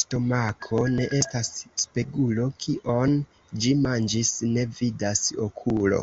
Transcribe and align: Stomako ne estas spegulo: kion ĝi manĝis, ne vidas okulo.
Stomako 0.00 0.82
ne 0.92 1.06
estas 1.20 1.50
spegulo: 1.84 2.44
kion 2.66 3.16
ĝi 3.66 3.74
manĝis, 3.88 4.32
ne 4.54 4.66
vidas 4.78 5.26
okulo. 5.48 6.02